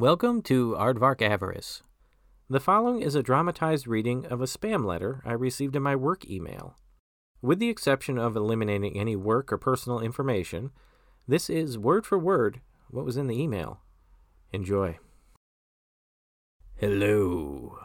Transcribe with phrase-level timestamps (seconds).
[0.00, 1.82] Welcome to Aardvark Avarice.
[2.48, 6.26] The following is a dramatized reading of a spam letter I received in my work
[6.26, 6.74] email.
[7.42, 10.70] With the exception of eliminating any work or personal information,
[11.28, 13.82] this is word for word what was in the email.
[14.54, 14.98] Enjoy.
[16.76, 17.80] Hello.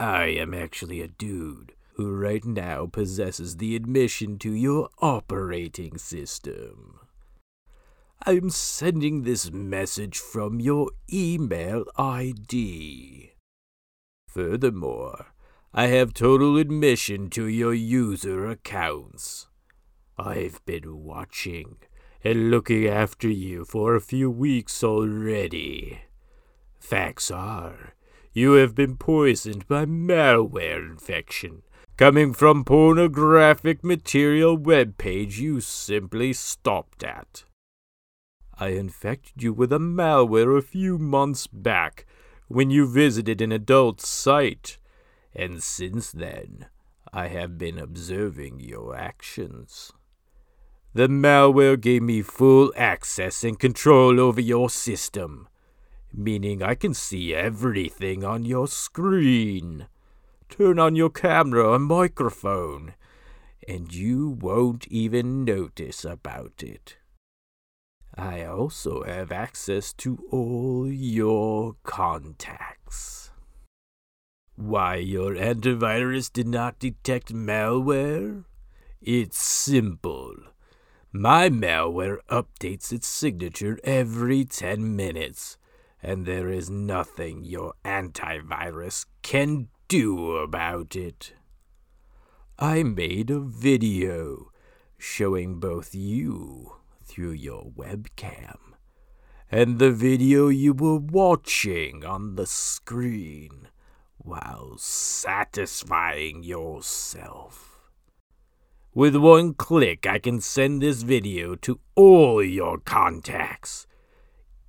[0.00, 7.05] I am actually a dude who right now possesses the admission to your operating system.
[8.24, 13.32] I'm sending this message from your email ID.
[14.28, 15.26] Furthermore,
[15.72, 19.48] I have total admission to your user accounts.
[20.18, 21.76] I've been watching
[22.24, 26.00] and looking after you for a few weeks already.
[26.80, 27.94] Facts are,
[28.32, 31.62] you have been poisoned by malware infection
[31.96, 37.44] coming from pornographic material web page you simply stopped at.
[38.58, 42.06] I infected you with a malware a few months back
[42.48, 44.78] when you visited an adult site,
[45.34, 46.66] and since then
[47.12, 49.92] I have been observing your actions.
[50.94, 55.48] The malware gave me full access and control over your system,
[56.10, 59.88] meaning I can see everything on your screen.
[60.48, 62.94] Turn on your camera and microphone,
[63.68, 66.96] and you won't even notice about it.
[68.16, 73.30] I also have access to all your contacts.
[74.54, 78.44] Why your antivirus did not detect malware?
[79.02, 80.34] It's simple.
[81.12, 85.58] My malware updates its signature every 10 minutes,
[86.02, 91.34] and there is nothing your antivirus can do about it.
[92.58, 94.52] I made a video
[94.96, 96.76] showing both you
[97.06, 98.58] through your webcam
[99.50, 103.68] and the video you were watching on the screen
[104.18, 107.90] while satisfying yourself.
[108.92, 113.86] With one click, I can send this video to all your contacts,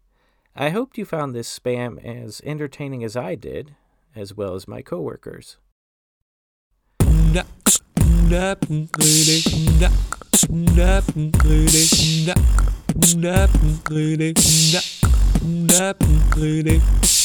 [0.56, 3.76] I hoped you found this spam as entertaining as I did,
[4.16, 5.58] as well as my coworkers.